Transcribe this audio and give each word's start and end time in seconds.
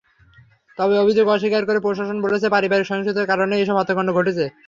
তবে 0.77 0.95
অভিযোগ 0.97 1.25
অস্বীকার 1.27 1.63
করে 1.65 1.79
প্রশাসন 1.85 2.17
বলছে, 2.23 2.47
পারিবারিক 2.49 2.87
সহিংসতার 2.87 3.29
কারণেই 3.31 3.61
এসব 3.63 3.75
হত্যাকাণ্ড 3.77 4.09
ঘটেছে। 4.17 4.45